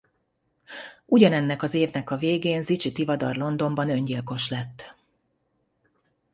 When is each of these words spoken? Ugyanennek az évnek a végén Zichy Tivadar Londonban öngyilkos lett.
Ugyanennek 1.05 1.63
az 1.63 1.73
évnek 1.73 2.09
a 2.09 2.17
végén 2.17 2.61
Zichy 2.63 2.91
Tivadar 2.91 3.35
Londonban 3.35 3.89
öngyilkos 3.89 4.49
lett. 4.49 4.95